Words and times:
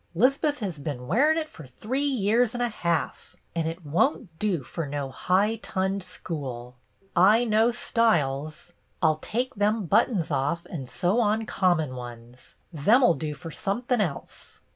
'Lizbeth 0.15 0.57
has 0.61 0.79
been 0.79 1.05
wearin' 1.07 1.37
it 1.37 1.47
fer 1.47 1.67
three 1.67 2.01
years 2.01 2.55
an' 2.55 2.61
a 2.61 2.69
ha'f, 2.71 3.35
and 3.55 3.67
it 3.67 3.85
won't 3.85 4.29
do 4.39 4.63
fer 4.63 4.87
no 4.87 5.11
high 5.11 5.57
tunned 5.57 6.01
school. 6.01 6.75
I 7.15 7.45
know 7.45 7.69
styles. 7.71 8.73
I 9.03 9.07
'll 9.09 9.17
take 9.21 9.53
them 9.53 9.85
buttons 9.85 10.31
off 10.31 10.65
and 10.65 10.89
sew 10.89 11.19
on 11.19 11.45
common 11.45 11.95
ones. 11.95 12.55
Them 12.73 13.03
'll 13.03 13.13
do 13.13 13.35
fer 13.35 13.51
somethin' 13.51 14.01
else." 14.01 14.61